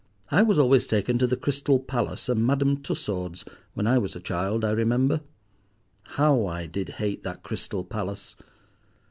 I 0.31 0.41
was 0.41 0.57
always 0.57 0.87
taken 0.87 1.19
to 1.19 1.27
the 1.27 1.37
Crystal 1.37 1.79
Palace 1.79 2.27
and 2.27 2.43
Madame 2.43 2.77
Tussaud's 2.77 3.45
when 3.75 3.85
I 3.85 3.99
was 3.99 4.15
a 4.15 4.19
child, 4.19 4.65
I 4.65 4.71
remember. 4.71 5.21
How 6.17 6.47
I 6.47 6.65
did 6.65 6.89
hate 6.97 7.21
that 7.21 7.43
Crystal 7.43 7.83
Palace! 7.83 8.35